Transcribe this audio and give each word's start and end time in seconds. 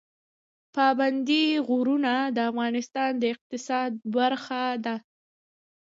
پابندی 0.75 1.43
غرونه 1.67 2.13
د 2.35 2.37
افغانستان 2.49 3.11
د 3.17 3.23
اقتصاد 3.33 3.91
برخه 4.15 4.63
ده. 4.85 4.95